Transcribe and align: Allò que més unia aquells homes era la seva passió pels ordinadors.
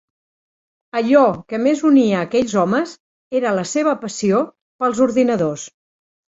Allò 1.01 1.21
que 1.53 1.59
més 1.65 1.83
unia 1.89 2.23
aquells 2.29 2.57
homes 2.63 2.95
era 3.43 3.53
la 3.61 3.69
seva 3.75 3.95
passió 4.07 4.43
pels 4.83 5.07
ordinadors. 5.11 5.71